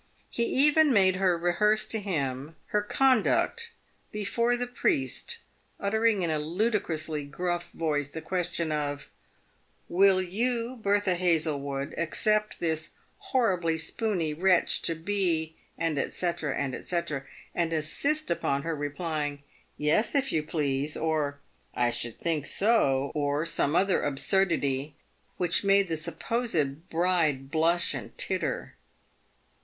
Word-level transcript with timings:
He 0.31 0.45
even 0.45 0.91
made 0.91 1.17
her 1.17 1.37
rehearse 1.37 1.85
to 1.85 1.99
him 1.99 2.55
her 2.69 2.81
conduct 2.81 3.69
before 4.11 4.57
the 4.57 4.65
priest, 4.65 5.37
uttering 5.79 6.23
in 6.23 6.31
a 6.31 6.39
ludicrously 6.39 7.23
gruff 7.23 7.69
voice 7.71 8.07
the 8.07 8.19
question 8.23 8.71
of" 8.71 9.09
Will 9.99 10.19
you, 10.19 10.79
Bertha 10.81 11.13
Hazlewood, 11.13 11.93
accept 11.99 12.59
this 12.59 12.89
horribly 13.19 13.77
spooney 13.77 14.33
wretch 14.33 14.81
to 14.85 14.95
be?" 14.95 15.53
&c. 15.79 16.09
&c.; 16.09 16.99
and 17.53 17.71
insist 17.73 18.31
upon 18.31 18.63
her 18.63 18.75
replying, 18.75 19.43
"Yes, 19.77 20.15
if 20.15 20.31
you 20.31 20.41
please," 20.41 20.97
or" 20.97 21.37
I 21.85 21.91
should 21.91 22.17
think 22.17 22.47
so," 22.47 23.11
or 23.13 23.45
some 23.45 23.75
other 23.75 24.01
absurdity, 24.01 24.95
which 25.37 25.63
made 25.63 25.87
the 25.89 25.95
supposed 25.95 26.89
bride 26.89 27.51
blush 27.51 27.93
and 27.93 28.17
titter. 28.17 28.73